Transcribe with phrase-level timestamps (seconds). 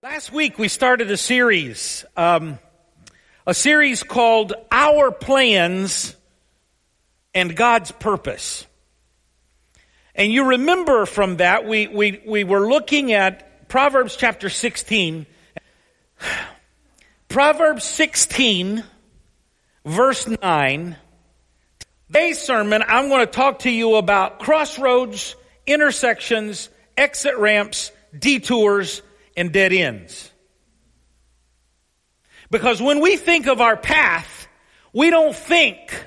[0.00, 2.60] Last week we started a series, um,
[3.44, 6.14] a series called Our Plans
[7.34, 8.64] and God's Purpose.
[10.14, 15.26] And you remember from that, we, we, we were looking at Proverbs chapter 16.
[17.28, 18.84] Proverbs 16,
[19.84, 20.96] verse 9.
[22.06, 25.34] Today's sermon, I'm going to talk to you about crossroads,
[25.66, 29.02] intersections, exit ramps, detours,
[29.38, 30.32] and dead ends.
[32.50, 34.48] Because when we think of our path,
[34.92, 36.06] we don't think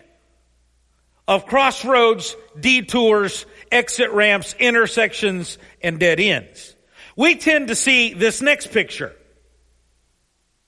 [1.29, 6.75] of crossroads, detours, exit ramps, intersections, and dead ends.
[7.15, 9.15] We tend to see this next picture.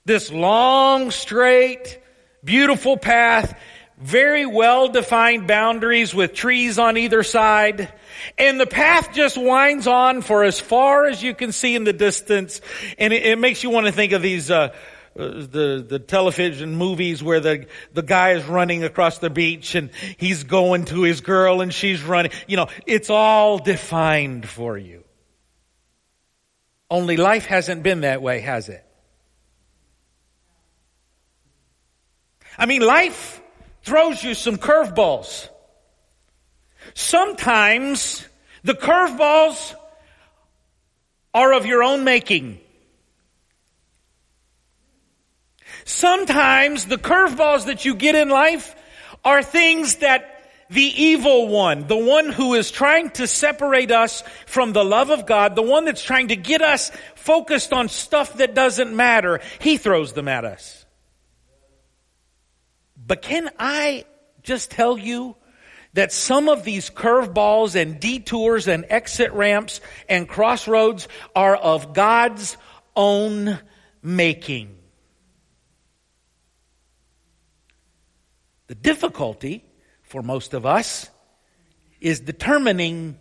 [0.05, 1.99] This long, straight,
[2.45, 3.59] beautiful path
[4.03, 7.91] very well defined boundaries with trees on either side.
[8.37, 11.93] And the path just winds on for as far as you can see in the
[11.93, 12.59] distance.
[12.97, 14.75] And it, it makes you want to think of these, uh,
[15.17, 19.91] uh, the the television movies where the the guy is running across the beach and
[20.17, 22.31] he's going to his girl and she's running.
[22.47, 25.03] You know, it's all defined for you.
[26.89, 28.83] Only life hasn't been that way, has it?
[32.57, 33.42] I mean, life
[33.83, 35.49] throws you some curveballs.
[36.93, 38.25] Sometimes
[38.63, 39.75] the curveballs
[41.33, 42.59] are of your own making.
[45.85, 48.75] Sometimes the curveballs that you get in life
[49.25, 50.29] are things that
[50.69, 55.25] the evil one, the one who is trying to separate us from the love of
[55.25, 59.77] God, the one that's trying to get us focused on stuff that doesn't matter, he
[59.77, 60.82] throws them at us.
[63.05, 64.05] But can I
[64.41, 65.35] just tell you
[65.93, 72.57] that some of these curveballs and detours and exit ramps and crossroads are of God's
[72.95, 73.59] own
[74.01, 74.77] making?
[78.67, 79.65] The difficulty
[80.03, 81.09] for most of us
[81.99, 83.17] is determining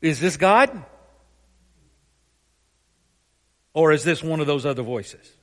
[0.00, 0.84] is this God?
[3.74, 5.35] Or is this one of those other voices?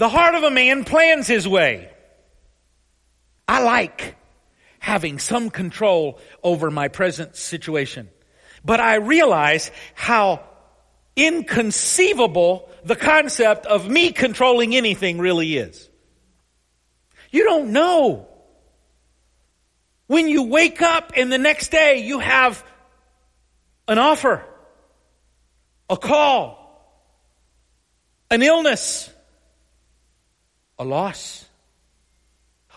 [0.00, 1.90] The heart of a man plans his way.
[3.46, 4.16] I like
[4.78, 8.08] having some control over my present situation.
[8.64, 10.42] But I realize how
[11.16, 15.90] inconceivable the concept of me controlling anything really is.
[17.30, 18.26] You don't know.
[20.06, 22.64] When you wake up and the next day you have
[23.86, 24.42] an offer,
[25.90, 26.56] a call,
[28.30, 29.10] an illness,
[30.80, 31.44] a loss.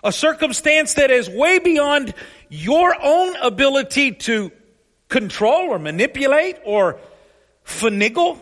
[0.03, 2.13] A circumstance that is way beyond
[2.49, 4.51] your own ability to
[5.07, 6.99] control or manipulate or
[7.65, 8.41] finagle.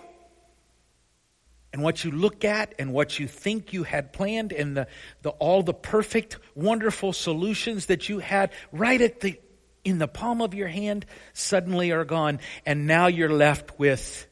[1.71, 4.87] And what you look at and what you think you had planned and the,
[5.21, 9.39] the, all the perfect, wonderful solutions that you had right at the,
[9.83, 12.39] in the palm of your hand suddenly are gone.
[12.65, 14.25] And now you're left with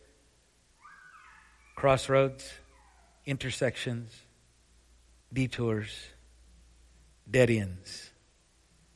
[1.75, 2.51] crossroads,
[3.27, 4.11] intersections,
[5.31, 6.07] detours,
[7.29, 8.11] dead ends,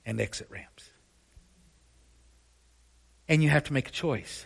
[0.06, 0.90] and exit ramps.
[3.28, 4.46] And you have to make a choice.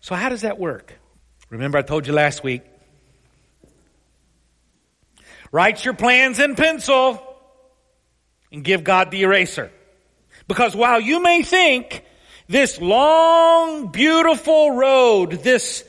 [0.00, 0.92] So, how does that work?
[1.50, 2.62] Remember, I told you last week.
[5.52, 7.22] Write your plans in pencil
[8.52, 9.70] and give God the eraser.
[10.48, 12.04] Because while you may think
[12.48, 15.84] this long, beautiful road, this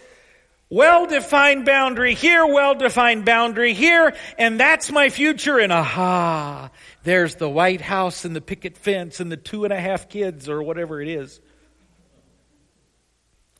[0.69, 6.69] well-defined boundary here, well-defined boundary here, and that's my future, and aha,
[7.03, 10.49] there's the White House and the picket fence and the two and a half kids
[10.49, 11.39] or whatever it is.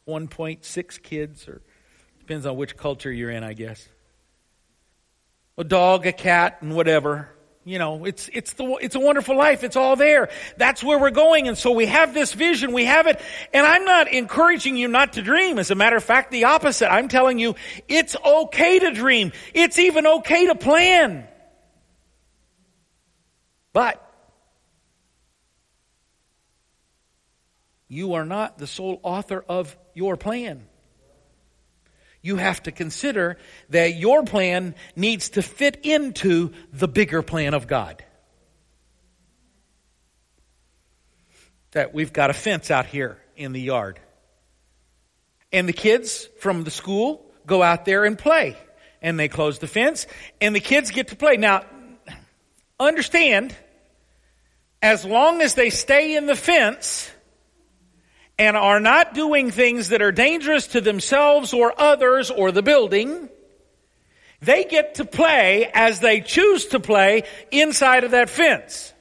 [0.08, 1.62] 1.6 kids, or
[2.20, 3.88] depends on which culture you're in, I guess.
[5.58, 7.30] A dog, a cat, and whatever.
[7.68, 9.62] You know, it's, it's the, it's a wonderful life.
[9.62, 10.30] It's all there.
[10.56, 11.50] That's where we're going.
[11.50, 12.72] And so we have this vision.
[12.72, 13.20] We have it.
[13.54, 15.60] And I'm not encouraging you not to dream.
[15.60, 16.90] As a matter of fact, the opposite.
[16.90, 17.56] I'm telling you,
[17.90, 19.34] it's okay to dream.
[19.54, 21.28] It's even okay to plan.
[23.74, 24.02] But
[27.90, 30.66] you are not the sole author of your plan
[32.28, 33.38] you have to consider
[33.70, 38.04] that your plan needs to fit into the bigger plan of God.
[41.72, 44.02] That we've got a fence out here in the yard.
[45.54, 48.58] And the kids from the school go out there and play.
[49.02, 50.06] And they close the fence,
[50.42, 51.38] and the kids get to play.
[51.38, 51.64] Now,
[52.80, 53.56] understand,
[54.82, 57.10] as long as they stay in the fence,
[58.40, 63.30] and are not doing things that are dangerous to themselves or others or the building,
[64.42, 68.94] they get to play as they choose to play inside of that fence.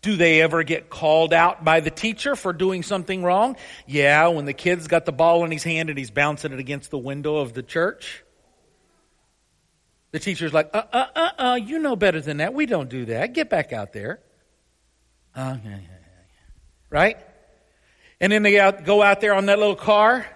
[0.00, 3.56] Do they ever get called out by the teacher for doing something wrong?
[3.86, 6.92] Yeah, when the kid's got the ball in his hand and he's bouncing it against
[6.92, 8.22] the window of the church.
[10.12, 12.54] The teacher's like, uh, uh, uh, uh, you know better than that.
[12.54, 13.34] We don't do that.
[13.34, 14.20] Get back out there.
[16.90, 17.16] Right?
[18.20, 18.52] And then they
[18.84, 20.26] go out there on that little car,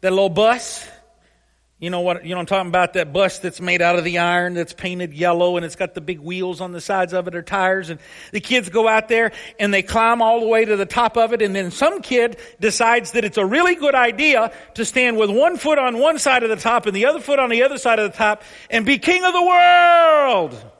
[0.00, 0.88] that little bus,
[1.82, 2.92] you know what, you know I'm talking about?
[2.92, 6.00] That bus that's made out of the iron that's painted yellow and it's got the
[6.00, 7.98] big wheels on the sides of it or tires and
[8.30, 11.32] the kids go out there and they climb all the way to the top of
[11.32, 15.28] it and then some kid decides that it's a really good idea to stand with
[15.28, 17.78] one foot on one side of the top and the other foot on the other
[17.78, 20.72] side of the top and be king of the world.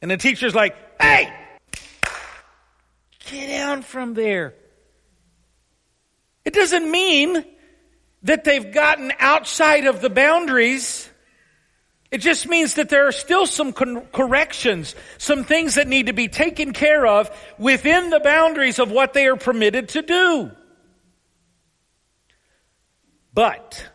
[0.00, 1.32] And the teacher's like, hey,
[3.30, 4.54] get down from there.
[6.44, 7.44] It doesn't mean
[8.24, 11.08] that they've gotten outside of the boundaries.
[12.10, 16.12] It just means that there are still some con- corrections, some things that need to
[16.12, 20.50] be taken care of within the boundaries of what they are permitted to do.
[23.34, 23.88] But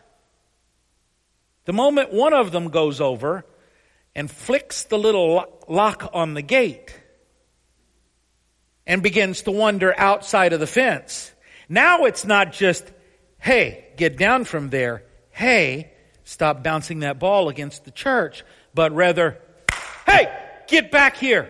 [1.64, 3.44] the moment one of them goes over
[4.14, 6.98] and flicks the little lock on the gate
[8.88, 11.32] and begins to wander outside of the fence,
[11.68, 12.90] now it's not just
[13.40, 15.04] hey, get down from there.
[15.30, 15.92] Hey,
[16.24, 18.44] stop bouncing that ball against the church.
[18.74, 19.38] But rather,
[20.06, 20.32] hey,
[20.66, 21.48] get back here.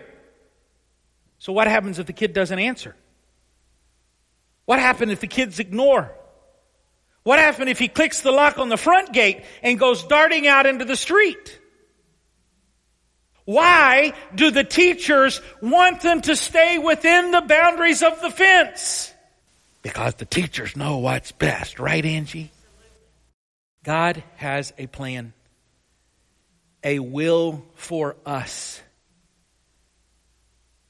[1.39, 2.95] So what happens if the kid doesn't answer?
[4.65, 6.13] What happens if the kids ignore?
[7.23, 10.65] What happens if he clicks the lock on the front gate and goes darting out
[10.65, 11.58] into the street?
[13.49, 19.11] Why do the teachers want them to stay within the boundaries of the fence?
[19.81, 22.51] Because the teachers know what's best, right, Angie?
[23.83, 25.33] God has a plan,
[26.83, 28.83] a will for us.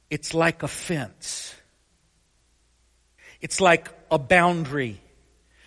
[0.09, 1.55] It's like a fence.
[3.39, 4.99] It's like a boundary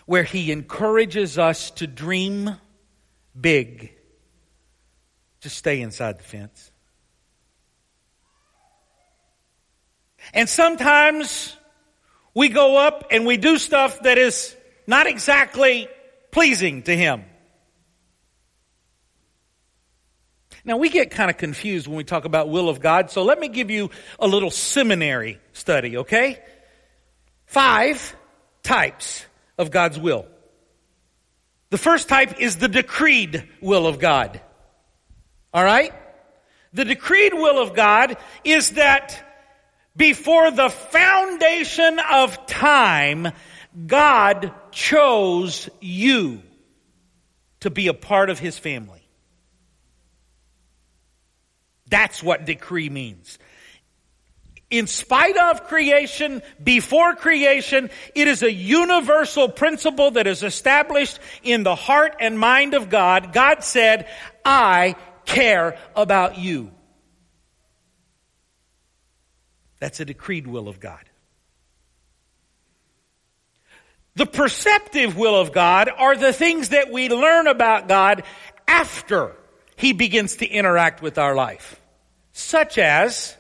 [0.05, 2.51] where He encourages us to dream
[3.41, 3.95] big.
[5.41, 6.69] Just stay inside the fence.
[10.33, 11.57] And sometimes
[12.35, 15.89] we go up and we do stuff that is not exactly
[16.31, 17.25] pleasing to Him.
[20.65, 23.41] Now we get kind of confused when we talk about will of God, so let
[23.41, 26.41] me give you a little seminary study, okay?
[27.47, 28.15] Five
[28.63, 29.27] types
[29.59, 30.27] of God's will.
[31.71, 34.41] The first type is the decreed will of God.
[35.55, 35.93] Alright?
[36.73, 39.32] The decreed will of God is that
[39.97, 43.29] before the foundation of time,
[43.87, 46.43] God chose you
[47.61, 49.03] to be a part of His family.
[51.89, 53.39] That's what decree means.
[54.71, 61.63] In spite of creation, before creation, it is a universal principle that is established in
[61.63, 63.35] the heart and mind of God.
[63.35, 64.09] God said,
[64.43, 64.97] I
[65.27, 66.71] care about you.
[69.83, 71.11] That's a decreed will of God.
[74.15, 78.23] The perceptive will of God are the things that we learn about God
[78.69, 79.35] after
[79.75, 81.81] He begins to interact with our life.
[82.31, 83.37] Such as,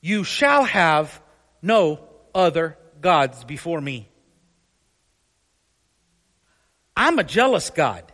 [0.00, 1.20] you shall have
[1.60, 2.00] no
[2.34, 4.08] other gods before me.
[6.96, 8.10] I'm a jealous God.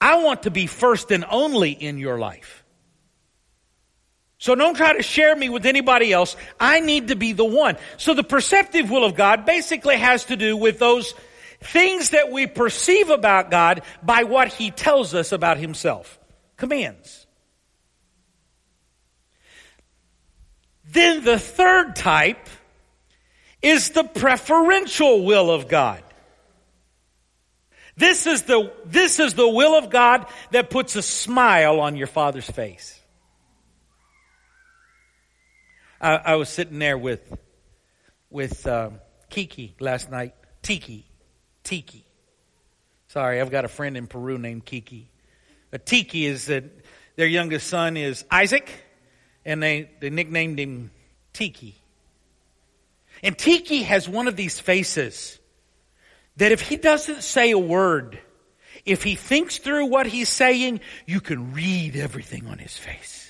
[0.00, 2.57] I want to be first and only in your life.
[4.38, 6.36] So don't try to share me with anybody else.
[6.60, 7.76] I need to be the one.
[7.96, 11.12] So the perceptive will of God basically has to do with those
[11.60, 16.18] things that we perceive about God by what He tells us about Himself.
[16.56, 17.26] Commands.
[20.84, 22.48] Then the third type
[23.60, 26.02] is the preferential will of God.
[27.96, 32.06] This is the, this is the will of God that puts a smile on your
[32.06, 32.97] father's face.
[36.00, 37.36] I, I was sitting there with
[38.30, 39.00] with um,
[39.30, 40.34] Kiki last night.
[40.62, 41.06] Tiki,
[41.64, 42.04] Tiki.
[43.08, 45.10] Sorry, I've got a friend in Peru named Kiki.
[45.72, 46.64] A Tiki is that
[47.16, 48.70] their youngest son is Isaac,
[49.44, 50.90] and they, they nicknamed him
[51.32, 51.74] Tiki.
[53.22, 55.38] And Tiki has one of these faces
[56.36, 58.18] that if he doesn't say a word,
[58.84, 63.27] if he thinks through what he's saying, you can read everything on his face.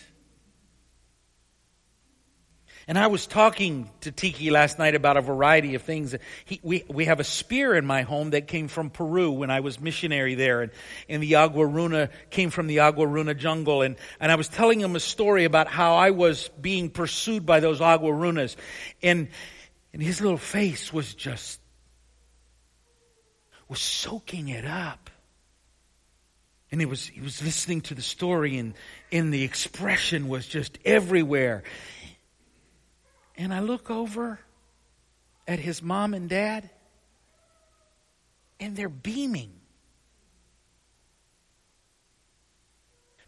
[2.88, 6.14] And I was talking to Tiki last night about a variety of things.
[6.46, 9.60] He, we, we have a spear in my home that came from Peru when I
[9.60, 10.62] was missionary there.
[10.62, 10.72] And,
[11.06, 13.82] and the Aguaruna came from the Aguaruna jungle.
[13.82, 17.60] And, and I was telling him a story about how I was being pursued by
[17.60, 18.56] those Aguarunas.
[19.02, 19.28] And,
[19.92, 21.60] and his little face was just,
[23.68, 25.10] was soaking it up.
[26.70, 28.72] And he was, he was listening to the story and,
[29.12, 31.64] and the expression was just everywhere.
[33.38, 34.40] And I look over
[35.46, 36.68] at his mom and dad,
[38.58, 39.52] and they're beaming.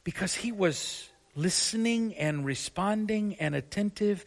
[0.02, 4.24] Because he was listening and responding and attentive,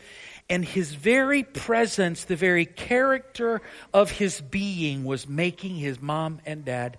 [0.49, 3.61] and his very presence, the very character
[3.93, 6.97] of his being, was making his mom and dad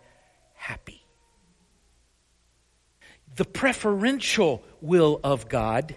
[0.53, 1.03] happy.
[3.37, 5.97] The preferential will of God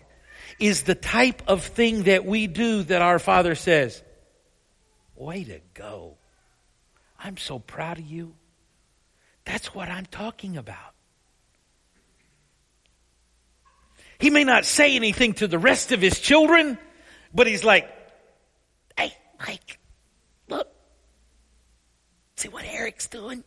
[0.60, 4.02] is the type of thing that we do that our Father says,
[5.16, 6.18] Way to go.
[7.20, 8.36] I'm so proud of you.
[9.46, 10.94] That's what I'm talking about.
[14.20, 16.78] He may not say anything to the rest of his children,
[17.34, 17.90] but he's like,
[18.98, 19.80] Hey, Mike,
[20.48, 20.68] look.
[22.36, 23.44] See what Eric's doing?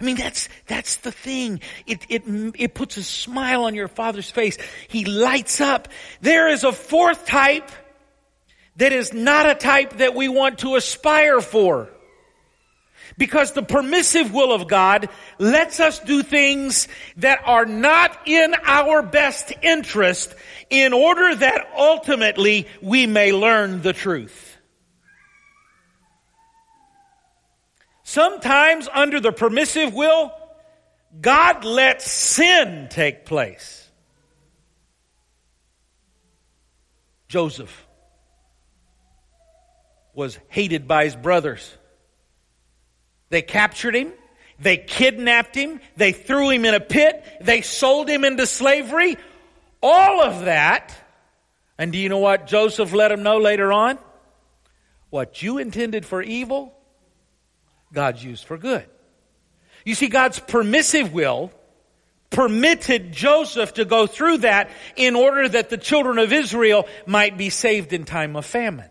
[0.00, 1.60] I mean, that's, that's the thing.
[1.86, 2.22] It, it,
[2.58, 4.58] it puts a smile on your father's face.
[4.88, 5.88] He lights up.
[6.20, 7.70] There is a fourth type
[8.76, 11.88] that is not a type that we want to aspire for.
[13.18, 15.08] Because the permissive will of God
[15.38, 20.34] lets us do things that are not in our best interest
[20.70, 24.51] in order that ultimately we may learn the truth.
[28.12, 30.34] Sometimes under the permissive will,
[31.18, 33.90] God lets sin take place.
[37.26, 37.86] Joseph
[40.12, 41.74] was hated by his brothers.
[43.30, 44.12] They captured him.
[44.58, 45.80] They kidnapped him.
[45.96, 47.24] They threw him in a pit.
[47.40, 49.16] They sold him into slavery.
[49.82, 50.94] All of that.
[51.78, 53.98] And do you know what Joseph let him know later on?
[55.08, 56.76] What you intended for evil,
[57.92, 58.86] God's used for good.
[59.84, 61.52] You see, God's permissive will
[62.30, 67.50] permitted Joseph to go through that in order that the children of Israel might be
[67.50, 68.88] saved in time of famine.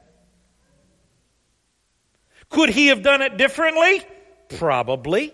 [2.50, 4.04] Could he have done it differently?
[4.58, 5.34] Probably.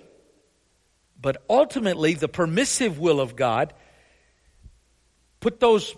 [1.20, 3.74] But ultimately, the permissive will of God
[5.40, 5.96] put those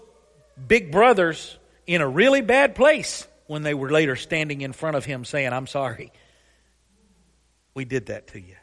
[0.68, 5.06] big brothers in a really bad place when they were later standing in front of
[5.06, 6.12] him saying, I'm sorry
[7.74, 8.56] we did that to you.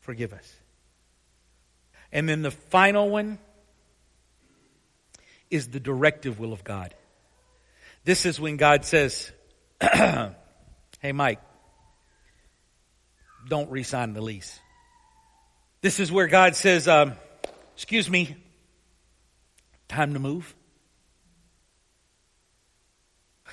[0.00, 0.54] Forgive us.
[2.12, 3.38] And then the final one
[5.50, 6.94] is the directive will of God.
[8.04, 9.30] This is when God says,
[9.80, 11.40] Hey, Mike,
[13.48, 14.58] don't re sign the lease.
[15.80, 17.14] This is where God says, um,
[17.74, 18.36] Excuse me,
[19.88, 20.54] time to move.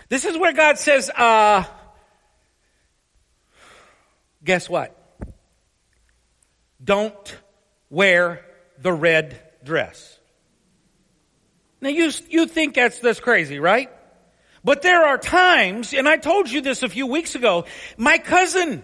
[0.08, 1.64] This is where God says, uh,
[4.44, 4.96] guess what?
[6.84, 7.38] Don't
[7.90, 8.46] wear
[8.80, 10.18] the red dress.
[11.82, 13.90] Now you, you think that's, that's crazy, right?
[14.64, 17.66] But there are times, and I told you this a few weeks ago,
[17.98, 18.84] my cousin,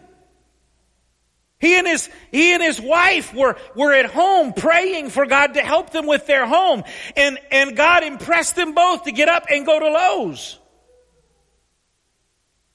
[1.59, 5.61] he and his, he and his wife were, were at home praying for God to
[5.61, 6.83] help them with their home.
[7.15, 10.59] And, and God impressed them both to get up and go to Lowe's.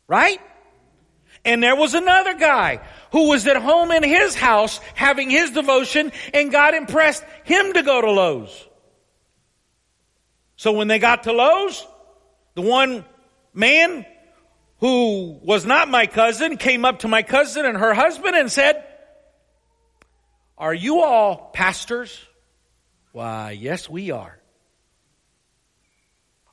[0.08, 0.40] Right?
[1.44, 2.80] And there was another guy
[3.12, 7.82] who was at home in his house having his devotion and God impressed him to
[7.82, 8.68] go to Lowe's.
[10.56, 11.86] So when they got to Lowe's,
[12.54, 13.04] the one
[13.54, 14.04] man
[14.78, 18.84] who was not my cousin came up to my cousin and her husband and said,
[20.58, 22.18] Are you all pastors?
[23.12, 24.38] Why, yes, we are.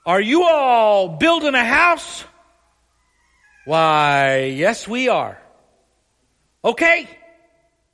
[0.06, 2.24] Are you all building a house?
[3.68, 5.38] Why, yes, we are.
[6.64, 7.06] Okay,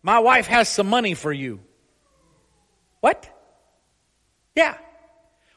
[0.03, 1.62] my wife has some money for you.
[3.00, 3.27] What?
[4.56, 4.77] Yeah.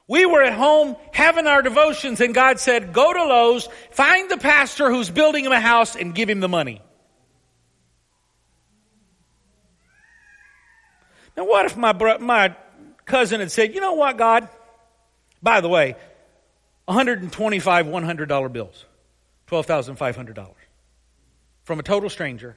[0.09, 4.39] We were at home having our devotions and God said, go to Lowe's, find the
[4.39, 6.81] pastor who's building him a house and give him the money.
[11.37, 12.57] Now what if my, bro- my
[13.05, 14.49] cousin had said, you know what, God?
[15.43, 15.95] By the way,
[16.87, 18.87] 125 $100 bills.
[19.49, 20.49] $12,500
[21.65, 22.57] from a total stranger,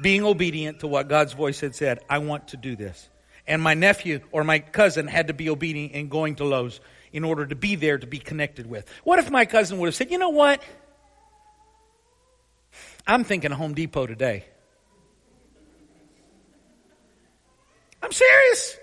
[0.00, 3.08] being obedient to what God's voice had said, I want to do this.
[3.46, 6.80] And my nephew or my cousin had to be obedient in going to Lowe's
[7.12, 8.88] in order to be there to be connected with.
[9.04, 10.62] What if my cousin would have said, you know what?
[13.06, 14.44] I'm thinking Home Depot today.
[18.02, 18.76] I'm serious.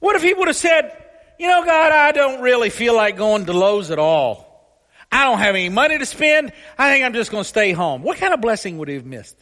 [0.00, 1.05] What if he would have said,
[1.38, 4.46] you know, God, I don't really feel like going to Lowe's at all.
[5.10, 6.52] I don't have any money to spend.
[6.76, 8.02] I think I'm just going to stay home.
[8.02, 9.36] What kind of blessing would he have missed?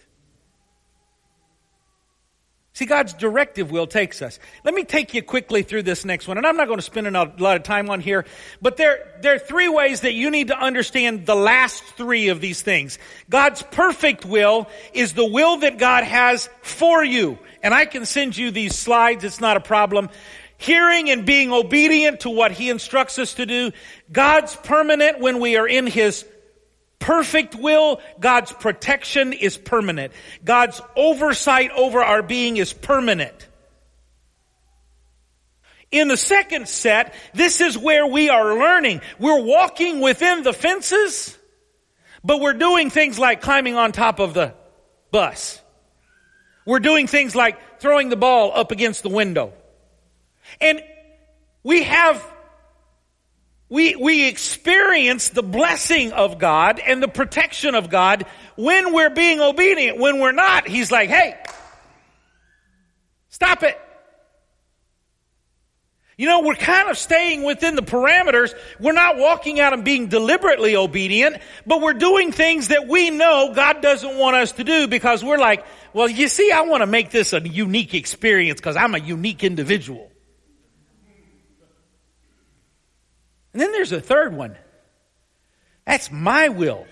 [2.75, 4.41] See, God's directive will takes us.
[4.65, 7.07] Let me take you quickly through this next one, and I'm not going to spend
[7.07, 8.25] a lot of time on here,
[8.61, 12.41] but there, there are three ways that you need to understand the last three of
[12.41, 12.99] these things.
[13.31, 17.39] God's perfect will is the will that God has for you.
[17.63, 20.11] And I can send you these slides, it's not a problem.
[20.57, 23.73] Hearing and being obedient to what He instructs us to do.
[24.11, 26.25] God's permanent when we are in His
[27.05, 30.13] perfect will, God's protection is permanent.
[30.43, 33.49] God's oversight over our being is permanent.
[35.91, 39.03] In the second set, this is where we are learning.
[39.19, 41.37] We're walking within the fences,
[42.25, 44.55] but we're doing things like climbing on top of the
[45.11, 45.61] bus.
[46.65, 49.53] We're doing things like throwing the ball up against the window.
[50.61, 50.83] And
[51.63, 52.25] we have
[53.69, 58.25] we, we experience the blessing of God and the protection of God
[58.57, 59.99] when we're being obedient.
[59.99, 61.35] When we're not, He's like, hey,
[63.31, 63.77] stop it.
[66.17, 68.55] You know, we're kind of staying within the parameters.
[68.79, 73.53] We're not walking out and being deliberately obedient, but we're doing things that we know
[73.57, 76.87] God doesn't want us to do because we're like, well, you see, I want to
[76.87, 80.13] make this a unique experience because I'm a unique individual.
[83.55, 84.57] And then there's a third one.
[85.87, 86.87] That's my will.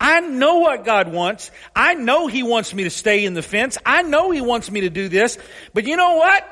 [0.00, 1.50] I know what God wants.
[1.74, 3.78] I know He wants me to stay in the fence.
[3.84, 5.38] I know He wants me to do this.
[5.74, 6.44] But you know what?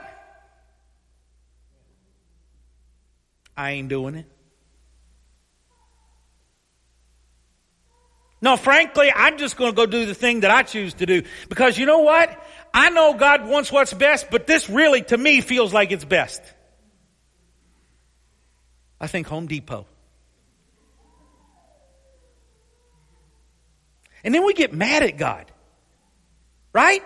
[3.57, 4.27] I ain't doing it.
[8.43, 11.23] No, frankly, I'm just going to go do the thing that I choose to do.
[11.49, 12.39] Because you know what?
[12.75, 16.43] I know God wants what's best, but this really, to me, feels like it's best.
[19.05, 19.87] I think Home Depot.
[24.25, 25.45] And then we get mad at God.
[26.73, 27.03] Right?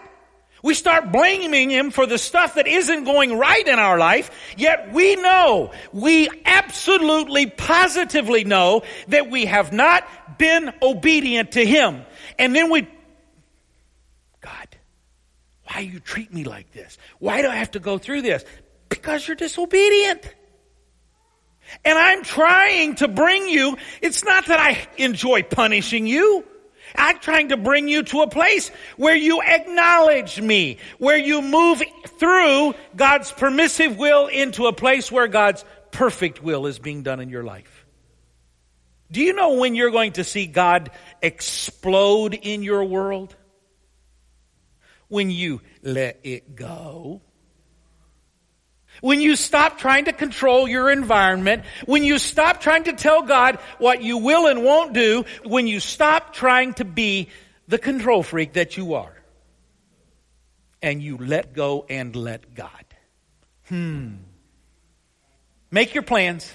[0.63, 4.93] We start blaming Him for the stuff that isn't going right in our life, yet
[4.93, 12.05] we know, we absolutely positively know that we have not been obedient to Him.
[12.39, 12.83] And then we,
[14.41, 14.69] God,
[15.65, 16.97] why do you treat me like this?
[17.19, 18.45] Why do I have to go through this?
[18.89, 20.33] Because you're disobedient.
[21.85, 26.45] And I'm trying to bring you, it's not that I enjoy punishing you.
[26.95, 31.83] I'm trying to bring you to a place where you acknowledge me, where you move
[32.19, 37.29] through God's permissive will into a place where God's perfect will is being done in
[37.29, 37.87] your life.
[39.11, 40.91] Do you know when you're going to see God
[41.23, 43.35] explode in your world?
[45.09, 47.23] When you let it go
[49.01, 53.57] when you stop trying to control your environment, when you stop trying to tell God
[53.79, 57.29] what you will and won't do, when you stop trying to be
[57.67, 59.15] the control freak that you are,
[60.83, 62.85] and you let go and let God.
[63.69, 64.15] Hmm.
[65.71, 66.51] Make your plans,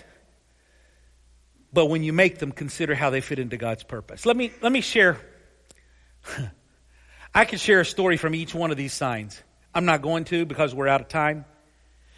[1.71, 4.25] but when you make them, consider how they fit into God's purpose.
[4.25, 5.19] Let me, let me share.
[7.35, 9.41] I could share a story from each one of these signs.
[9.73, 11.45] I'm not going to because we're out of time.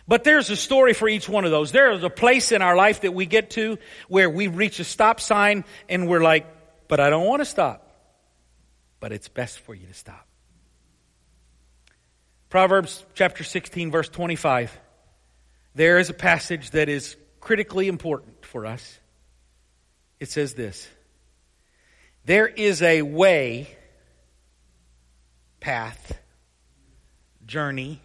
[0.08, 1.72] But there's a story for each one of those.
[1.72, 4.84] There is a place in our life that we get to where we reach a
[4.84, 6.46] stop sign and we're like,
[6.88, 7.82] but I don't want to stop.
[9.00, 10.28] But it's best for you to stop.
[12.50, 14.80] Proverbs chapter 16 verse 25.
[15.74, 19.00] There is a passage that is critically important for us.
[20.20, 20.88] It says this.
[22.26, 23.76] There is a way,
[25.60, 26.18] path,
[27.46, 28.02] journey,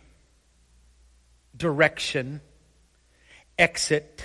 [1.61, 2.41] direction,
[3.57, 4.25] exit,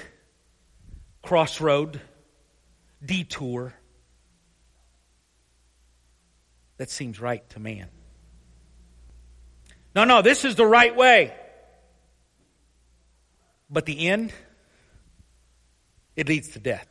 [1.21, 2.01] crossroad,
[3.05, 3.73] detour.
[6.77, 7.87] That seems right to man.
[9.93, 11.33] No, no, this is the right way.
[13.69, 14.33] But the end,
[16.15, 16.87] it leads to death.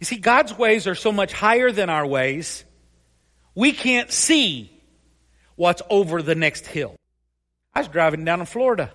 [0.00, 2.64] You see, God's ways are so much higher than our ways,
[3.54, 4.70] we can't see
[5.54, 6.96] what's over the next hill.
[7.74, 8.92] I was driving down in Florida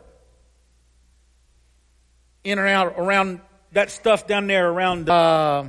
[2.48, 3.42] in and out around
[3.74, 5.66] that stuff down there around uh,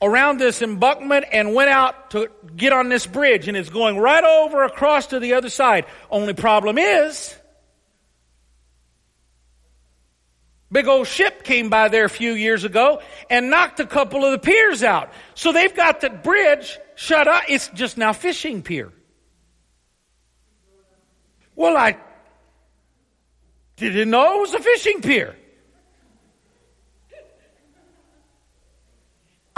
[0.00, 4.24] around this embankment and went out to get on this bridge and it's going right
[4.24, 5.84] over across to the other side.
[6.10, 7.34] Only problem is
[10.72, 14.30] Big old ship came by there a few years ago and knocked a couple of
[14.30, 15.12] the piers out.
[15.34, 17.42] So they've got the bridge shut up.
[17.48, 18.92] It's just now fishing pier.
[21.56, 21.98] Well, I
[23.76, 25.36] didn't know it was a fishing pier.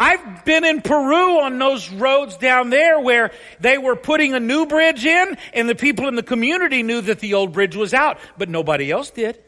[0.02, 4.66] I've been in Peru on those roads down there where they were putting a new
[4.66, 8.18] bridge in and the people in the community knew that the old bridge was out,
[8.36, 9.40] but nobody else did.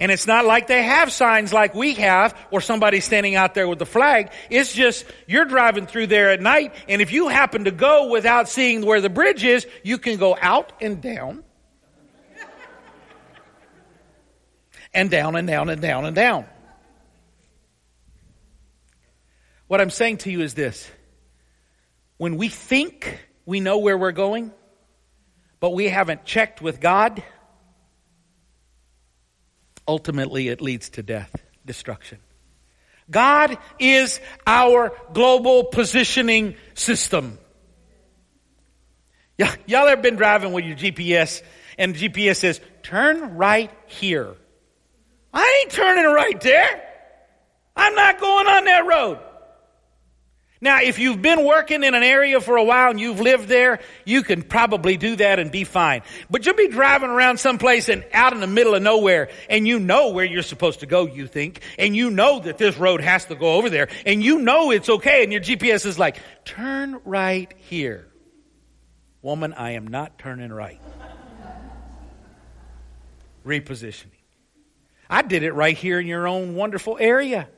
[0.00, 3.68] And it's not like they have signs like we have or somebody standing out there
[3.68, 4.32] with the flag.
[4.50, 8.48] It's just you're driving through there at night and if you happen to go without
[8.48, 11.44] seeing where the bridge is, you can go out and down.
[14.92, 16.46] and down and down and down and down.
[19.70, 20.90] What I'm saying to you is this.
[22.16, 24.50] When we think we know where we're going,
[25.60, 27.22] but we haven't checked with God,
[29.86, 32.18] ultimately it leads to death, destruction.
[33.08, 37.38] God is our global positioning system.
[39.38, 41.42] Y- y'all ever been driving with your GPS
[41.78, 44.34] and GPS says, turn right here.
[45.32, 46.82] I ain't turning right there.
[47.76, 49.20] I'm not going on that road.
[50.62, 53.80] Now, if you've been working in an area for a while and you've lived there,
[54.04, 56.02] you can probably do that and be fine.
[56.28, 59.78] But you'll be driving around someplace and out in the middle of nowhere and you
[59.78, 63.24] know where you're supposed to go, you think, and you know that this road has
[63.26, 67.00] to go over there and you know it's okay and your GPS is like, turn
[67.06, 68.06] right here.
[69.22, 70.80] Woman, I am not turning right.
[73.46, 74.08] Repositioning.
[75.08, 77.48] I did it right here in your own wonderful area.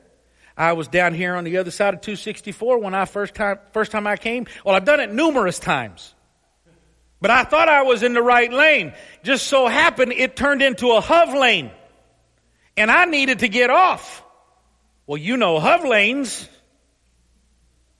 [0.57, 3.91] I was down here on the other side of 264 when I first time, first
[3.91, 4.45] time I came.
[4.63, 6.13] Well, I've done it numerous times.
[7.19, 8.93] But I thought I was in the right lane.
[9.23, 11.71] Just so happened it turned into a HOV lane.
[12.75, 14.23] And I needed to get off.
[15.07, 16.47] Well, you know HOV lanes.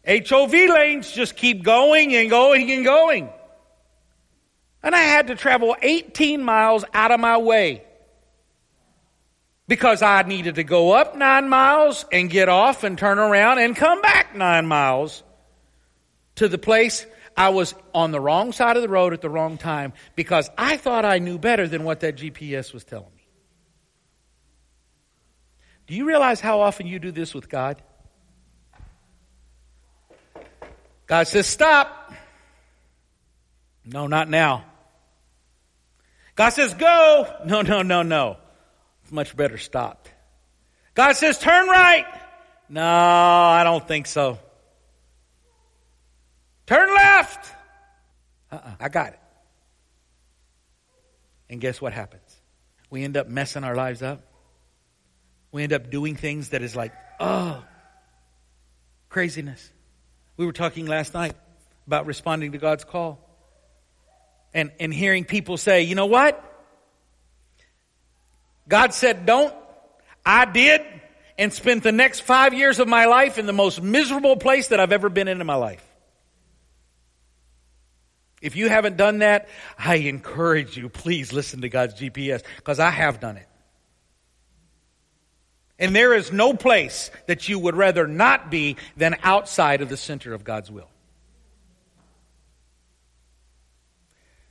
[0.05, 3.29] HOV lanes just keep going and going and going.
[4.83, 7.83] And I had to travel 18 miles out of my way
[9.73, 13.75] because I needed to go up nine miles and get off and turn around and
[13.75, 15.23] come back nine miles
[16.35, 19.57] to the place I was on the wrong side of the road at the wrong
[19.57, 23.25] time because I thought I knew better than what that GPS was telling me.
[25.87, 27.81] Do you realize how often you do this with God?
[31.07, 32.13] God says, Stop.
[33.83, 34.65] No, not now.
[36.35, 37.27] God says, Go.
[37.47, 38.37] No, no, no, no
[39.13, 40.11] much better stopped.
[40.95, 42.05] God says, turn right.
[42.69, 44.39] No, I don't think so.
[46.65, 47.53] Turn left.
[48.51, 49.19] Uh-uh, I got it.
[51.49, 52.21] And guess what happens?
[52.89, 54.23] We end up messing our lives up.
[55.51, 57.63] We end up doing things that is like, oh,
[59.09, 59.71] craziness.
[60.37, 61.35] We were talking last night
[61.85, 63.19] about responding to God's call.
[64.53, 66.52] And, and hearing people say, you know what?
[68.67, 69.53] God said, don't.
[70.25, 70.81] I did
[71.37, 74.79] and spent the next five years of my life in the most miserable place that
[74.79, 75.83] I've ever been in in my life.
[78.41, 79.47] If you haven't done that,
[79.77, 83.47] I encourage you, please listen to God's GPS because I have done it.
[85.79, 89.97] And there is no place that you would rather not be than outside of the
[89.97, 90.89] center of God's will.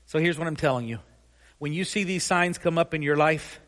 [0.07, 0.99] So here's what I'm telling you.
[1.59, 3.62] When you see these signs come up in your life,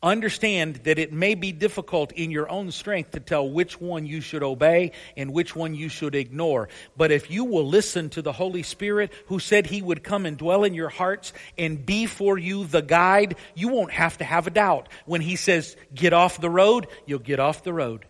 [0.00, 4.20] Understand that it may be difficult in your own strength to tell which one you
[4.20, 6.68] should obey and which one you should ignore.
[6.96, 10.38] But if you will listen to the Holy Spirit who said he would come and
[10.38, 14.46] dwell in your hearts and be for you the guide, you won't have to have
[14.46, 14.88] a doubt.
[15.04, 18.06] When he says, get off the road, you'll get off the road.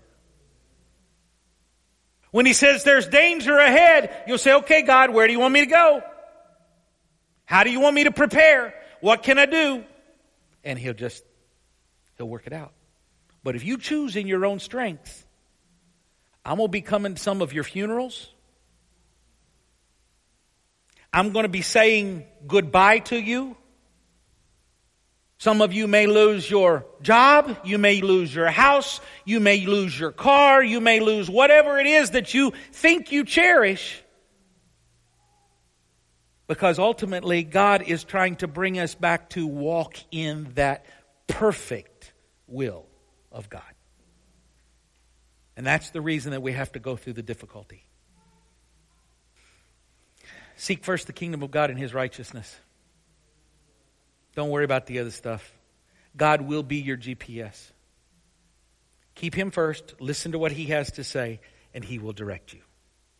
[2.33, 5.61] When he says there's danger ahead, you'll say, okay, God, where do you want me
[5.61, 6.03] to go?
[7.46, 8.74] How do you want me to prepare?
[9.01, 9.85] What can I do?
[10.62, 11.24] And he'll just
[12.18, 12.72] He'll work it out.
[13.42, 15.24] But if you choose in your own strength,
[16.44, 18.28] I'm going to be coming to some of your funerals.
[21.12, 23.57] I'm going to be saying goodbye to you.
[25.38, 27.57] Some of you may lose your job.
[27.64, 29.00] You may lose your house.
[29.24, 30.62] You may lose your car.
[30.62, 34.02] You may lose whatever it is that you think you cherish.
[36.48, 40.87] Because ultimately, God is trying to bring us back to walk in that
[41.28, 41.97] perfect
[42.48, 42.87] will
[43.30, 43.62] of God.
[45.56, 47.84] And that's the reason that we have to go through the difficulty.
[50.56, 52.54] Seek first the kingdom of God and his righteousness.
[54.34, 55.52] Don't worry about the other stuff.
[56.16, 57.72] God will be your GPS.
[59.14, 61.40] Keep Him first, listen to what He has to say,
[61.74, 62.61] and He will direct you.